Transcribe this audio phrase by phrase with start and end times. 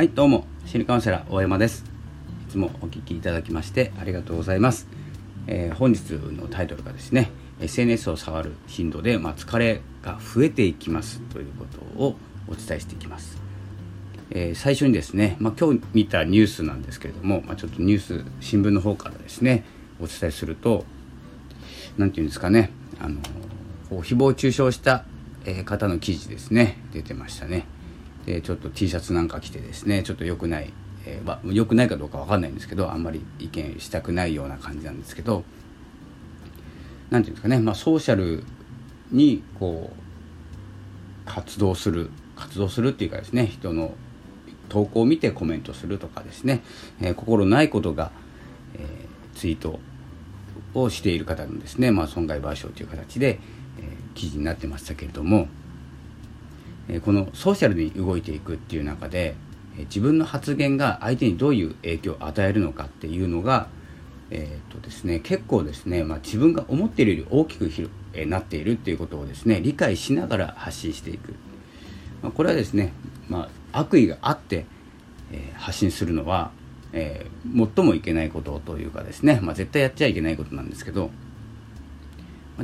[0.00, 1.84] はいどうも心理カウンセラー大山です。
[2.48, 4.88] いつもお聞きいただきましてありがとうございます、
[5.46, 7.30] えー、本日のタイトルがですね
[7.60, 11.20] SNS を触る頻度で、まあ、疲れが増えていきます。
[11.20, 12.16] ということを
[12.48, 13.42] お伝えしていきます、
[14.30, 19.66] えー、最初にですね、まあ、今日見たニュースなんですけれども、まあ、ちょっとニュース新聞の方からですね
[20.00, 20.86] お伝えすると
[21.98, 23.20] 何て言うんですかねあの
[23.90, 25.04] 誹謗中傷した
[25.66, 27.66] 方の記事ですね出てましたね。
[28.30, 30.72] でちょっと T シャツなんか着てですねちょっと良くない、
[31.04, 35.42] えーま、良くないかどうか分かんないんですけどあんまり意見したくないような感じなんですけど
[37.10, 38.44] 何て言うんですかね、まあ、ソーシャル
[39.10, 43.94] にこう活動する活動するっていうかですね人の
[44.68, 46.62] 投稿を見てコメントするとかですね、
[47.00, 48.12] えー、心ないことが、
[48.74, 49.80] えー、ツイート
[50.74, 53.40] をしている方のですね、まあ、損害賠償という形で、
[53.80, 55.48] えー、記事になってましたけれども
[56.98, 59.36] このソーシャルに動いていくっていう中で、
[59.78, 63.68] 自分の発言が相手にどういう影響を与えるのかっていうのが、
[64.30, 71.34] えーとですね、結構ですね、まあ、自分が思っているより大きくひえなっているっていうことをですね理解しながら発信していく、
[72.22, 72.92] まあ、これはですね、
[73.28, 74.66] まあ、悪意があって、
[75.32, 76.50] え、発信するのは、
[76.92, 81.10] えー、最もいけないことというかですね、まあ、絶対やっちゃいけないことなんですけど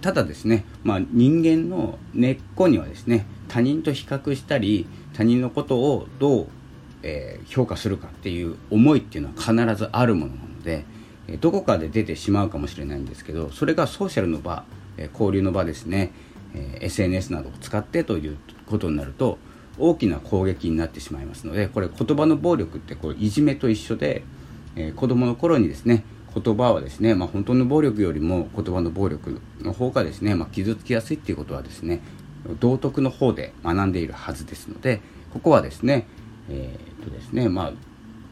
[0.00, 6.46] ただですね、まあ、人間の根っこにはですね他人と比較したり他人のことをどう、
[7.02, 10.84] えー、評価するかっていう思いっていうのは必ずあるものなので
[11.40, 14.64] どこかで出てしまうかもしれないんですけどそれがソーシャルの場
[15.12, 16.12] 交流の場ですね。
[16.54, 19.38] え SNS などを使ってということになると
[19.78, 24.22] 大きな攻撃になってしまいますのでこれ言葉の暴力ってこういじめと一緒で、
[24.76, 32.00] えー、子どもの頃にですね言葉はですね、まあ、本当の暴力よりも言葉の暴力の方がですね、まあ、傷つきやすいっていうことはですね
[32.60, 35.00] 道徳の方で学んでいるはずですので
[35.32, 36.06] ここはですね
[36.48, 37.72] えー、っとですねまあ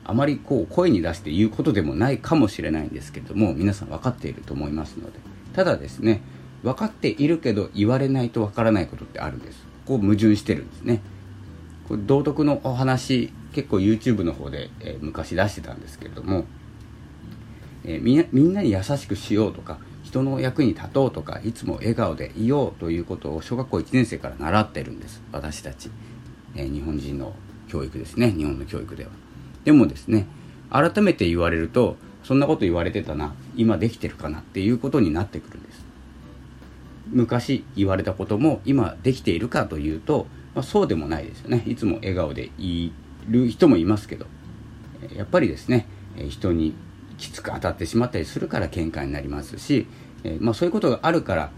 [0.04, 5.18] あまりこう声に出して言うことでもないかもしれないんですけども皆さん分かっていると思いますので
[5.54, 6.22] ただですね
[6.62, 9.64] 分かっているけど言われないと分からないことってあるんです。
[9.84, 11.00] こう矛盾してるんですね。
[11.88, 16.44] これ道徳のお話結構 YouTube の方で、えー、昔出してたんですけれども
[17.84, 19.78] えー、みんなに優しくしようとか
[20.12, 25.22] 人の役に立とうとかいつも笑顔でいようということを小学校1年生から習ってるんです。
[25.32, 25.90] 私たち、
[26.54, 27.32] えー、日本人の
[27.66, 28.30] 教育ですね。
[28.30, 29.10] 日本の教育では。
[29.64, 30.26] でもですね
[30.68, 33.34] 改めて言われるとそんなこと言われてたな。
[33.56, 35.82] 今できてるかなっていうことになってくるんです。
[37.10, 41.64] 昔言われたことも今できているかというと、まあ、そうでもないですよね。
[41.66, 42.92] いつも笑顔でい
[43.28, 44.26] る人もいますけど。
[45.16, 45.86] やっぱりですね
[46.28, 46.74] 人に
[47.22, 49.86] きつく当たってしまったりするから喧嘩になりますし、
[50.24, 51.50] え、まあ、そういうことがあるから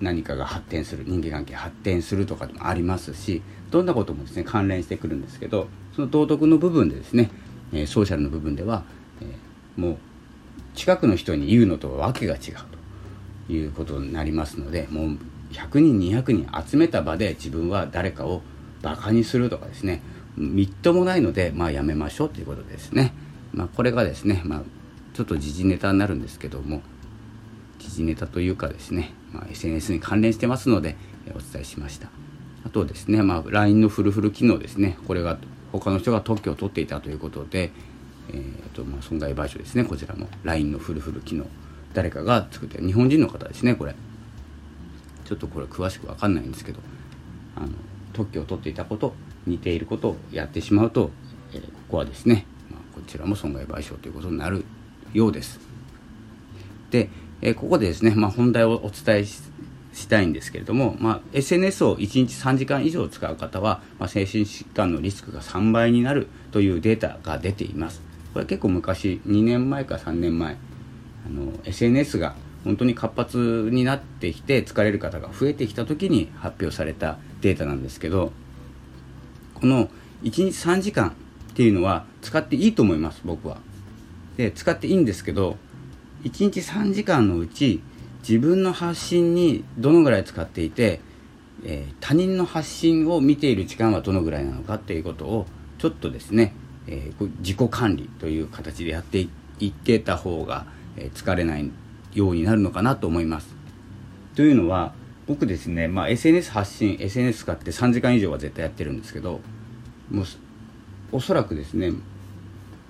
[0.00, 3.40] 何かが発展する人間関係発展するとかでもありますし
[3.70, 7.30] どんなこともですね関連してくるんですけどその道徳の部分でですね、
[7.72, 8.84] え、ソーシャルの部分では、
[9.22, 9.96] え、もう
[10.74, 12.40] 近くの人に言うのとは訳が違う
[13.46, 15.18] ということになりますのでもう
[15.52, 18.42] 100人200人集めた場で自分は誰かを
[18.82, 20.02] バカにするとかですね
[20.36, 23.14] みっともないのでまあやめましょうということですね。
[23.54, 24.62] まあ、これがですね、まあ、
[25.14, 26.82] ちょっと時事ネタになるんですけども
[27.78, 30.96] 時事ネタというかですね、まあ、SNS に関連してますので
[31.30, 32.08] お伝えしました。
[32.66, 35.38] あとですね、まあ、LINE のフルフル機能ですねこれが
[35.70, 37.72] 他の人が特許を取っていたということで、
[38.30, 41.46] えーとまあ、損害賠償ですねこちらも LINE のフルフル機能
[41.92, 43.94] 誰かが作って日本人の方ですねこれ。
[45.24, 46.80] ちょっとこれ詳しく分かんないんですけど
[47.56, 47.68] あの
[48.12, 49.14] 特許を取っていたこと
[49.46, 51.10] 似ていることをやってしまうと、
[51.52, 52.46] えー、ここはですね
[53.04, 54.64] ちらも損害賠償ということになる
[55.12, 55.60] ようです。
[56.90, 57.08] で、
[57.40, 68.02] えー、ここでですね、まあ、本題をお伝えしたいんですけれども、まあ、SNS を1日3時間以上使う方は、まあ、精神疾患のリスクが3倍になるというデータが出ています。
[68.32, 70.56] これ結構昔、2年前か3年前、
[71.26, 72.34] あの SNS が
[72.64, 78.32] 本当に活発になってきて疲れる方が増えてきた時に発表されたデータなんですけど
[79.54, 79.88] この
[80.22, 81.12] 1日3時間っ
[81.54, 83.58] ていうのは使っていいと思います僕は
[84.36, 85.56] で使っていいんですけど
[86.24, 87.82] 1日3時間のうち
[88.26, 91.00] 自分の発信にどのぐらい使っていて、
[91.64, 95.46] えー、他人の発信を見ている時間はどのぐらいなのかっていうことを
[95.78, 96.54] ちょっとですね、
[96.86, 99.20] えー、自己管理という形でやって
[99.60, 100.64] いってた方が、
[100.96, 101.70] えー、疲れない
[102.14, 103.54] ようになるのかなと思います。
[104.34, 104.94] というのは
[105.26, 109.40] 僕ですね、まあ、SNS 発信 SNS 使って3時間以上は絶対やってるんですけど
[110.10, 110.24] もう
[111.12, 111.92] おそらくですね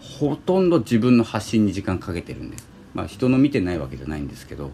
[0.04, 2.68] ほとんど自分の発信に時間かけてるんです。
[2.94, 4.70] まあ人の見てないわけじゃないんですけど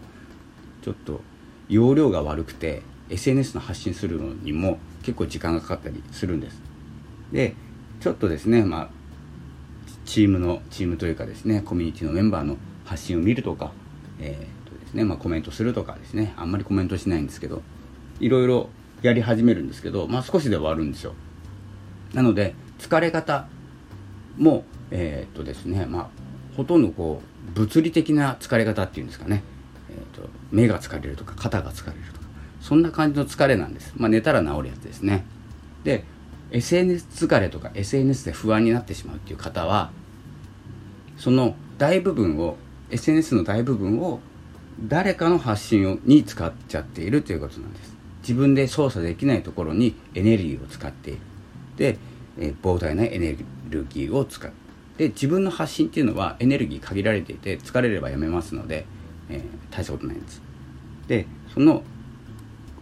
[0.83, 1.21] ちょっと
[1.69, 6.61] 容量が悪くて SNS の発信するのにも結構時間がかかったりするんです。
[7.31, 7.55] で
[7.99, 8.89] ちょっとですねまあ
[10.05, 13.71] チームのチームというかですねコミュニティのメンバーの発信を見るとか、
[14.19, 17.61] えーとですねまあ、コメントするとかですねあんまりコメントしないんですけど
[18.19, 18.69] いろいろ
[19.01, 21.13] やり始めるんですけど、まあ、少しで終わるんですよ。
[22.13, 23.47] なので疲れ方
[24.37, 26.09] もえー、っとですねまあ
[26.55, 29.43] ほとんどこう物理的な疲れ方っていうんですかね、
[29.89, 32.25] えー、っと目が疲れるとか肩が疲れるとか
[32.61, 33.93] そんな感じの疲れなんです。
[33.97, 35.25] まあ寝たら治るやつですね。
[35.83, 36.03] で
[36.51, 39.91] SNS 疲れとか SNS で不安になってしまうっていう方は
[41.17, 42.57] その大部分を
[42.91, 44.19] SNS の大部分を
[44.87, 47.95] 誰かの発信をに使っちゃっているということなんです。
[48.21, 51.19] 自分で操作できないところにエネルギーを使っている。
[51.77, 51.97] で、
[52.37, 53.45] えー、膨大なエネルギー。
[53.71, 54.51] ルギーを使う
[54.97, 58.85] で自分の発信っていうのはエネルギー限られていて疲れればやめますので、
[59.29, 59.41] えー、
[59.75, 60.41] 大したことないんです。
[61.07, 61.83] でその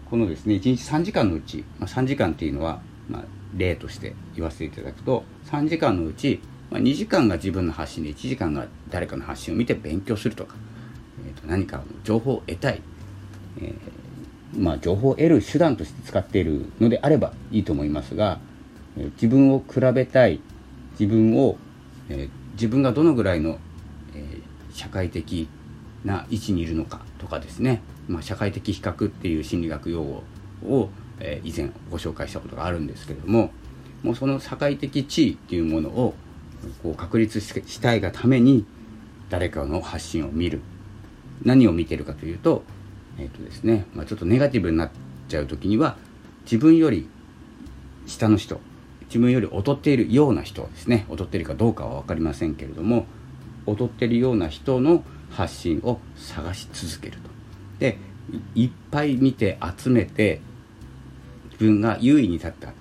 [0.09, 3.23] このですね1日3時間のうち、まあ、3時間っていうのは、まあ、
[3.55, 10.55] 例として言わせていただくと3時間のうち、まあ、2時間が自分の発信で1時間が誰かの発信を見て勉強するとか、
[11.25, 12.81] えー、と何か情報を得たい、
[13.61, 18.39] えー、まあ、情報を得る手段として使っているのであればいいと思いますが、
[18.97, 20.41] え、自分を比べたい
[20.99, 21.57] 自分を、
[22.09, 23.57] え自分がどのぐらいの、
[24.13, 24.39] え
[24.73, 25.47] 社会的
[26.03, 30.23] な位置にいるのかとかですね、まあ、社会的比較っていう心理学用語
[30.65, 33.51] を、え以前ご紹介したことがあるんですけれども
[34.03, 36.13] もうその社会的地位っていうものを
[36.81, 38.65] こう確立したいがために
[39.29, 40.61] 誰かの発信を見る。
[41.43, 42.63] 何を見てるかというと,、
[43.17, 44.91] えーとですねまあ、ちょっとネガティブになっ
[45.27, 45.97] ちゃう時には
[46.43, 47.07] 自分より
[48.07, 48.59] 下の人
[49.09, 51.05] 自分より劣っているような人ですね。
[51.09, 53.05] 劣っているかどうかは分かりませんけれども
[53.67, 57.29] 劣っているような人の発信を探し続けると。
[57.79, 57.97] で
[58.55, 60.41] いっぱい見て集めて
[61.51, 62.73] 自分が優位に立った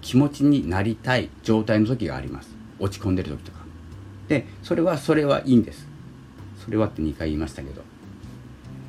[0.00, 2.50] 気持ちになりたい状態の時があります。
[2.78, 3.58] 落ち込んでる時とか。
[4.28, 5.86] でそれはそれはいいんです。
[6.64, 7.82] それはって2回言いましたけど。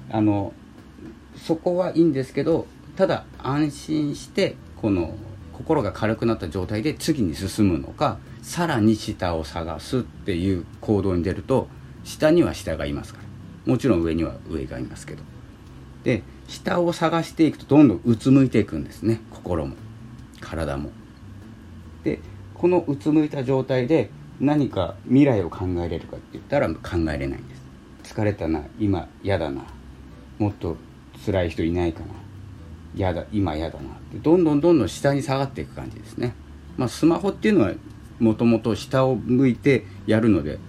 [0.10, 0.54] あの
[1.36, 5.16] そこはいいんですけどただ安心してこの
[5.54, 11.68] 心が軽くなった状態で次に進むのかさらに下を探すっていう行動に出ると
[12.04, 13.72] 下には下がいますから。
[13.72, 15.24] もちろん上には上がいますけど。
[16.04, 19.22] で下を探していくとどんどんうつむいていくんですね。
[19.32, 19.76] 心も
[20.42, 20.92] 体も。
[22.04, 22.20] で
[22.56, 24.10] このうつむいた状態で
[24.40, 27.56] 何か未来を考えれるかって言ったら考えれないんで
[28.04, 28.14] す。
[28.14, 29.64] 疲れたな今嫌だな
[30.40, 30.76] もっと
[31.26, 32.08] 辛い人いないかな
[32.96, 36.36] 嫌だ今嫌だなってどんどんどんどん下に下がっていく感じですね。
[36.78, 37.74] まあスマホっていうのは
[38.20, 40.60] もともと下を向いてやるので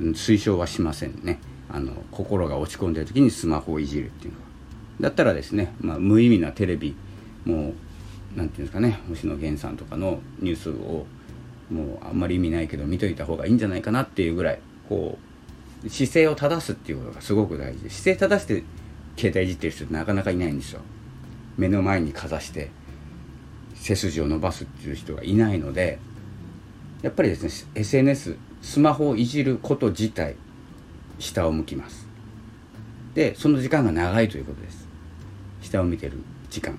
[0.00, 1.40] 推奨はしませんね。
[1.70, 4.46] あの心が落ち込んでる時にスマホをいじるっていうのは。
[5.00, 6.94] だったらですね、まあ、無意味なテレビ
[7.44, 7.74] もう何て
[8.36, 11.06] 言うんですかね星野源さんとかのニュースを
[11.70, 15.18] もうあんまり意味ないけど見といた方がいいんじゃないかなっていうぐらいこ
[15.84, 18.64] う姿勢を正すっていうことがすごく大事で姿勢正して
[19.16, 20.80] 携帯いじってる人ってなかなかいないんですよ。
[21.56, 22.70] 目の前にかざして
[23.74, 25.98] 背筋を伸ばすっていう人がいないので
[27.02, 30.36] やっぱりですね SNS スマホをいじること自体
[31.18, 32.06] 下を向きます。
[33.14, 34.88] でその時間が長いということです。
[35.60, 36.18] 下を見てる
[36.48, 36.78] 時間。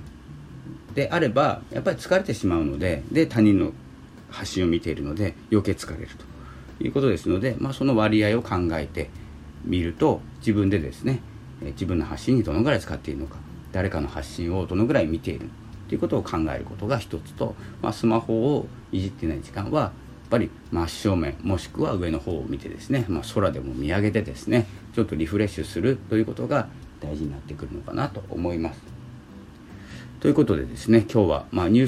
[0.95, 3.73] であればやっぱり疲れてしまうのでで他人の
[4.29, 6.33] 発信を見ているので余計疲れると。
[6.79, 9.09] いうことですので、まあ、その割合を考えて
[9.63, 11.21] みると自分でですね
[11.61, 13.37] 自分の発信にどのぐらい使っているのか。
[13.73, 15.49] 誰かの発信をどのぐらい見ている
[15.89, 19.91] ということを考えることが一つと、まあ、スマホをいじってない時間はやっ
[20.29, 24.65] ぱり真正面もしくは上の方を見てですね、まあ、空でも見上げてですね
[24.95, 26.69] ちょっとリフレッシュするということが
[27.01, 28.81] 大事になってくるのかなと思います。
[30.21, 31.87] ということでですね今日は、まあ、ニュー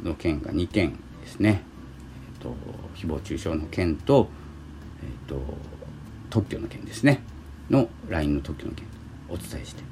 [0.00, 1.62] スの件が2件ですね、
[2.34, 2.54] えっと、
[2.96, 4.28] 誹謗中傷の件と,、
[5.02, 5.40] えっと、
[6.28, 7.22] 特許の件ですね
[7.70, 8.86] の LINE の特許の件
[9.28, 9.84] お伝えして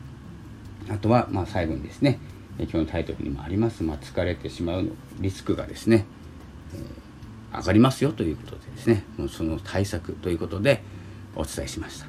[0.90, 2.18] あとは、まあ、最後にですね
[2.58, 6.04] 今日のタイトルにもあります、まあ、疲れてしまうリスクがですね、
[6.74, 10.82] えー、上がりますよということでですねもうその対策ということで
[11.34, 12.06] お伝えしました。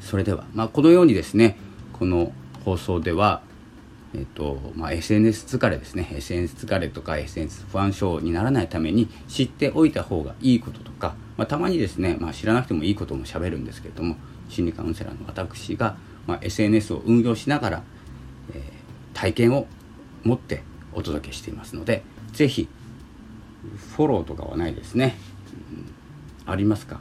[0.00, 1.56] それでは、まあ、このようにですね
[1.92, 2.32] この
[2.64, 3.42] 放送では
[4.12, 14.16] えっとまあ、SNS 疲れですね SNS 疲れとか SNS 不安症にならないために知っておいた方がいいこととか、まあ、たまにですね、まあ、知らなくてもいいこともしゃべるんですけれども
[14.48, 15.96] 心理カウンセラーの私が、
[16.26, 17.82] まあ、SNS を運用しながら、
[18.52, 18.60] えー、
[19.12, 19.66] 体験を
[20.24, 20.62] 持って
[20.92, 22.68] お届けしていますので是非
[23.96, 25.16] フォローとかはないですね、
[26.46, 27.00] うん、ありますか？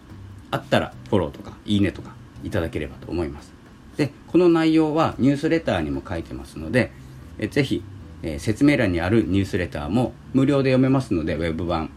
[0.51, 3.53] あったらフォローとかいいねとかいただければと思います。
[3.97, 6.91] でこの内容はニュースレターにも書いてますので
[7.37, 7.83] えぜひ、
[8.23, 11.89] えー、説明欄にあるニュースレターも無料で読めますのでウェブ版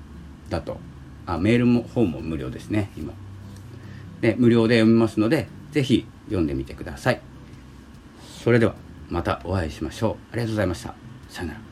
[0.48, 0.78] だと。
[1.24, 3.12] あメールも方も無料ですね今。
[4.20, 7.20] で無料で読みますのでぜひ読んでみてください。
[8.44, 8.74] それでは
[9.08, 10.32] またお会いしましょう。
[10.32, 10.94] ありがとうございました。
[11.28, 11.71] さよなら。